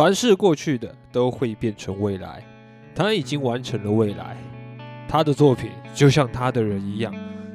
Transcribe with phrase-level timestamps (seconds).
[0.00, 2.42] 凡是过去的都会变成未来，
[2.94, 4.34] 他已经完成了未来。
[5.06, 7.12] 他的作品就像他的人一样，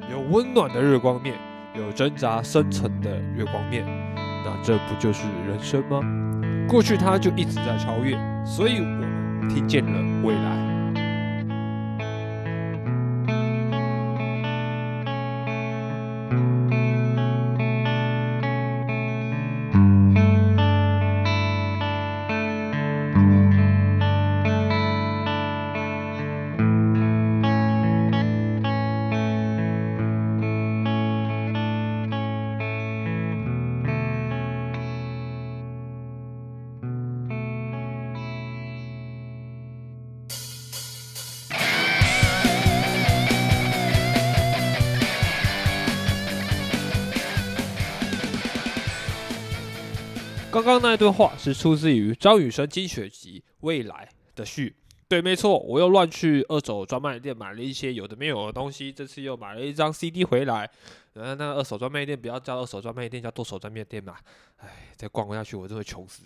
[0.08, 1.34] 有温暖的日光面，
[1.74, 3.84] 有挣扎深层的月光面。
[4.44, 6.00] 那这不就是人生吗？
[6.68, 10.65] 过去他就一直在超越，所以我们听见了未来。
[50.56, 54.70] 刚刚那一段话是出自于张雨生精选集《未来的序》。
[55.06, 58.90] 对，没错，我又乱去二手专卖店买了一些有的没有的东西。
[58.90, 60.68] 这次又买了一张 CD 回来。
[61.12, 64.16] 然后那个二手专卖店不要叫二手专卖店，叫剁手专卖店嘛。
[64.56, 66.22] 唉，再逛下去我真会穷死。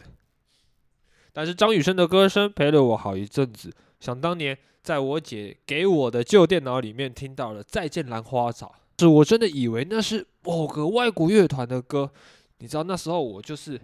[1.32, 3.74] 但是张雨生的歌声陪了我好一阵子。
[3.98, 12.12] 想当年，在我姐给我的旧电脑里面听到了《再见兰花草》，是我真的以为那是某个外国乐团的歌。
[12.58, 13.80] 你知道那时候我就是。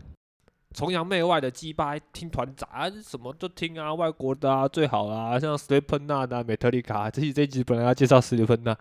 [0.75, 7.11] 崇洋媚外的鸡巴听团仔啊，什么都听啊，外国的啊最好啊，像斯蒂芬纳的、美特丽卡。
[7.11, 8.77] 这这集本来要介绍斯蒂芬纳，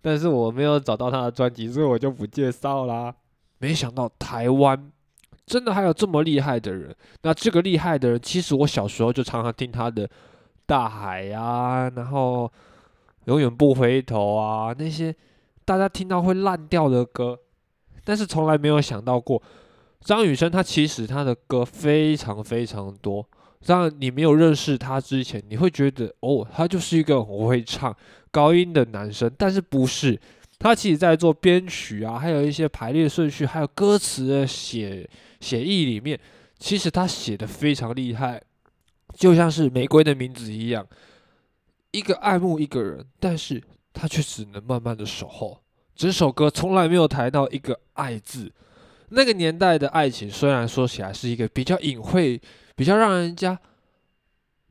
[0.00, 3.12] 但是我没有找到他的专辑，所以我就不介绍啦。
[3.58, 4.92] 没想到台湾
[5.44, 6.94] 真的还有这么厉害的人。
[7.22, 10.06] 那这个厉害的人，其实我小时候就常常听他的
[10.64, 12.46] 《大海》呀，然后
[13.24, 15.12] 《永远不回头》啊，那些
[15.64, 17.36] 大家听到会烂掉的歌，
[18.04, 19.42] 但是从来没有想到过。
[20.04, 23.26] 张雨生，他其实他的歌非常非常多。
[23.64, 27.96] 让你没有认识他之前，你会觉得哦，他就是一个很会唱
[28.32, 29.30] 高音的男生。
[29.38, 30.20] 但是不是，
[30.58, 36.18] 他其实在做编曲啊，还有一些排列顺序，还有歌词的写写意里面，
[36.58, 38.42] 其实他写的非常厉害，
[39.14, 40.84] 就像是玫瑰的名字一样，
[41.92, 43.62] 一个爱慕一个人，但是
[43.92, 45.60] 他却只能慢慢的守候。
[45.94, 48.50] 整首歌从来没有谈到一个爱字。
[49.14, 52.40] 那个年代的爱情，虽然说起来是一个比较隐晦、
[52.74, 53.58] 比较让人家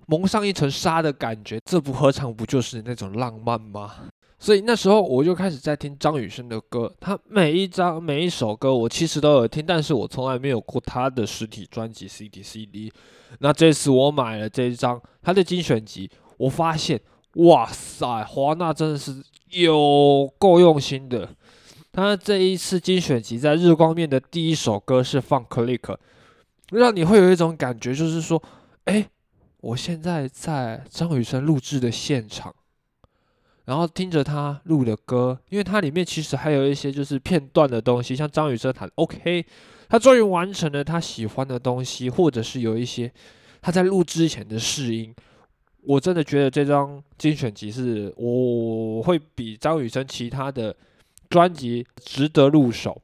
[0.07, 4.09] 蒙上一层纱的感觉，这不何尝不就是那种浪漫吗？
[4.39, 12.91] 所以那时候我就开始在听张雨生的歌，他每一张、每一首歌我其实都有听，但是我从来没有过他的实体专辑 CD、CD。
[13.37, 16.99] 那这次我买了这一张他的精选集，我发现，
[17.35, 21.29] 哇塞，华纳真的是有够用心的。
[21.93, 25.97] 他这一次精选集在日光面的第一首歌是放 Click，
[26.71, 28.41] 让你会有一种感觉，就是说，
[28.85, 29.09] 哎，
[29.59, 32.55] 我现在在张雨生录制的现场，
[33.65, 39.45] 然后听着他录的歌，因为它里面其实还有一些就是片段的东西，像张雨生弹 OK，
[39.89, 43.11] 他终于完成了他喜欢的东西，或者是有一些
[43.61, 45.13] 他在录之前的试音，
[45.81, 50.73] 我真的觉得这张精选集是我会比张雨生其他的。
[51.31, 53.01] 专辑值得入手，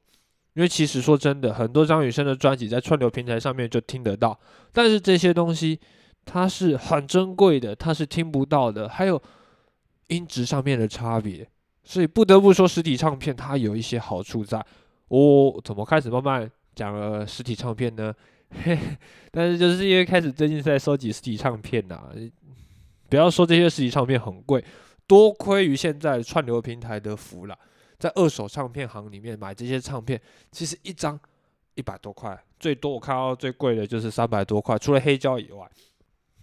[0.54, 4.38] 因为其实说真的，很多张雨生的专辑在串流平台上面就听得到，
[4.74, 5.80] 但是这些东西
[6.26, 9.20] 它是很珍贵的，它是听不到的，还有
[10.08, 11.48] 音质上面的差别，
[11.84, 14.64] 所以不得不说实体唱片它有一些好处在。
[15.08, 18.14] 我怎么开始慢慢讲了实体唱片呢？
[19.32, 22.10] 但是就是因为开始最近在收集实体唱片呐，
[23.10, 24.64] 不要说这些实体唱片很贵，
[25.06, 27.58] 多亏于现在串流平台的福了。
[28.00, 30.22] 在二手唱片行里面买这些唱片，
[30.52, 31.20] 其实一张
[31.74, 35.68] 一百多块，最多我看到最贵的就是三百多块，除了黑胶以外，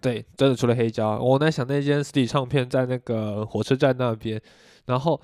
[0.00, 1.16] 对，真的除了黑胶。
[1.19, 4.41] 我在想那间实体唱片在那个火车站那边，
[4.87, 5.20] 然后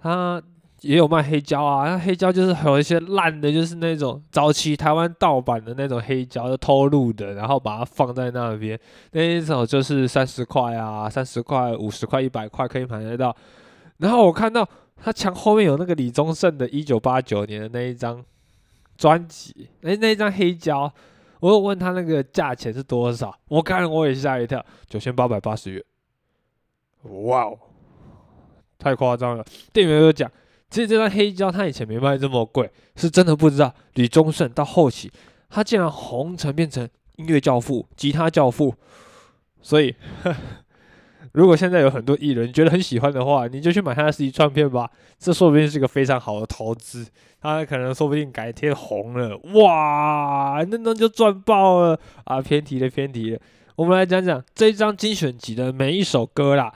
[0.00, 0.40] 他
[0.82, 8.78] 也有卖黑胶啊，那黑胶就是有一些烂的，就是那种早期台湾盗版的那种黑胶，就偷录的，然后把它放在那边，
[9.10, 13.36] 那一种就是三十块啊，三十块、五十块、一百块可以买得到，
[13.96, 14.68] 然后我看到。
[14.96, 18.24] 他墙后面有那个李宗盛的一九八九年的那一张
[18.96, 20.92] 专辑，哎，那一张黑胶，
[21.40, 25.84] 我有问他那个价钱是多少，我看我也吓一跳，九千八百八十元，
[27.24, 27.58] 哇哦，
[28.78, 29.44] 太夸张了。
[29.72, 30.30] 店员有讲，
[30.70, 35.12] 其实这张黑胶他以前没卖这么贵，是真的不知道李宗盛到后期
[35.50, 38.74] 他竟然红成变成音乐教父、吉他教父，
[39.60, 39.94] 所以。
[41.32, 47.06] 如果现在有很多艺人觉得很喜欢的话，你就去买他的 CD 唱片吧，这说不定是个非常好的投资。
[47.40, 52.42] 他可能说不定改天红了，哇，那那就赚爆了啊！
[52.42, 53.38] 偏题了，偏题了。
[53.76, 56.72] 我们来讲讲这张精选集的每一首歌啦。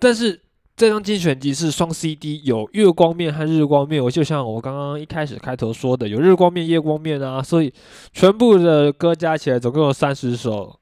[0.00, 0.40] 但是
[0.74, 4.02] 这张精选集是双 CD，有月光面和日光面。
[4.02, 7.72] 我就像我刚刚一开始开头说的，有日光面、夜光面啊，所以
[8.12, 10.80] 全部的歌加起来总共有三十首。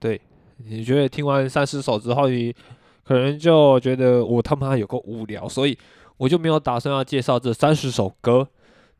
[0.00, 0.20] 对，
[0.58, 2.54] 你觉得听完三十首之后，你
[3.04, 5.76] 可能就觉得我他妈有个无聊，所以
[6.16, 8.48] 我就没有打算要介绍这三十首歌。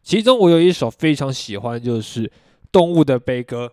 [0.02, 2.24] 其中我有一首非常喜欢，就是
[2.70, 3.66] 《动物的悲歌》。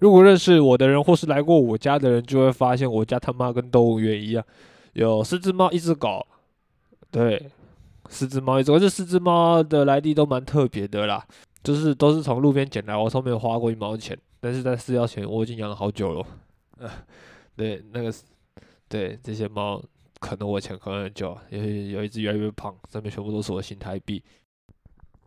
[0.00, 4.44] 如果认识我的人，或是来过我家的人，就会发现我家他妈跟动物园一样，
[4.94, 6.26] 有四只猫、一只狗。
[7.10, 7.50] 对，
[8.08, 8.78] 四只猫、一只狗。
[8.78, 11.24] 这四只猫的来历都蛮特别的啦，
[11.62, 14.18] 就是都是从路边捡来，我从没有花过一毛钱。
[14.40, 16.26] 但是在饲料钱我已经养了好久了。
[17.56, 18.12] 对，那个，
[18.88, 19.82] 对这些猫，
[20.18, 24.22] 可能我钱可能很久，有有一只越来越胖，上面全部都是我新台币。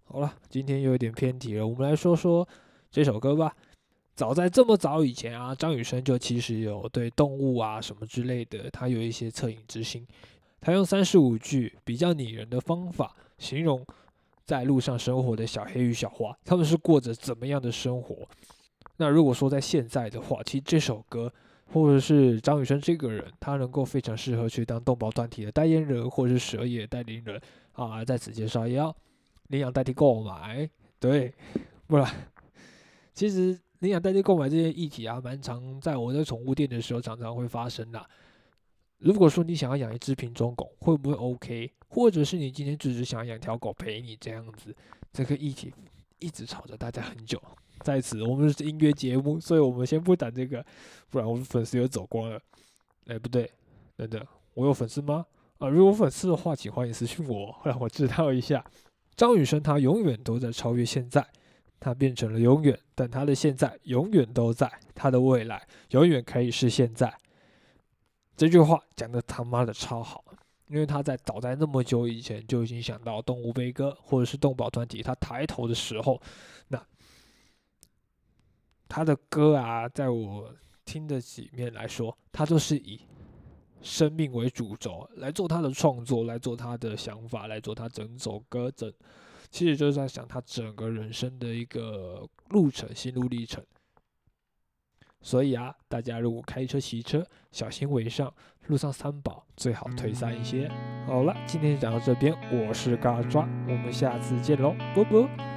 [0.06, 2.48] 好了，今天又有点偏题了，我们来说说
[2.92, 3.56] 这首歌吧。
[4.16, 10.06] 早在这么早以前啊，张雨生就其实有对动物啊什么之类的，他有一些恻隐之心。
[10.62, 13.84] 他用三十五句比较拟人的方法，形容
[14.46, 18.18] 在路上生活的小黑与小花，他们是过着怎么样的生活。
[18.98, 21.34] 那如果说在现在的话，其实这首歌
[21.74, 27.42] 或者是张雨生这个人，他能够非常适合去当动保团体的代言人，或者是蛇业代言人
[27.74, 28.06] 啊。
[28.06, 28.96] 在此介绍也要。
[29.50, 30.68] 领养代替购买，
[31.00, 31.31] 对，
[31.86, 32.10] 不然，
[33.14, 38.04] 其实领养代替购买这些议题啊，蛮常在我在宠物店的时候常常会发生的。
[39.00, 41.72] 如果说你想要养一只品种狗，会不会 OK？
[41.90, 44.76] 或者是你今天只是想养条狗陪你这样子，
[45.12, 45.72] 这个议题
[46.19, 47.40] 一直吵着大家很久。
[47.83, 50.65] 在此，我们是音乐节目，所以我们先不谈这个，
[51.09, 52.39] 不然我们粉丝又走光了。
[53.07, 53.51] 哎，不对，
[53.97, 55.25] 等等，我有粉丝吗？
[55.59, 58.65] 啊，如果粉丝的话，请欢迎私信我，让我知道一下。
[59.15, 61.24] 张雨生他永远都在超越现在，
[61.80, 67.13] 他变成了永远，但他的现在永远都在，他的未来永远可以是现在。
[68.35, 70.24] 这句话讲的他妈的超好，
[70.68, 76.19] 因为他在早在那么久以前就已经想到动物悲歌或者是动保团体，他抬头的时候，
[76.69, 76.83] 那
[78.94, 80.54] 他的歌啊，在我
[80.86, 83.01] 听的几面来说，他都是以。
[83.81, 88.94] 生命为主轴来做他的创作，来做他的想法，来做他整首歌整，
[89.50, 93.62] 其实就是在想他整个人生的一个路程、心路历程。
[95.22, 98.31] 所以啊，大家如果开车、骑车，小心为上，
[98.68, 100.72] 路上三宝最好推散一些。
[101.07, 105.53] 好了，今天就讲到这边，我是嘎抓，我们下次见喽，啵啵。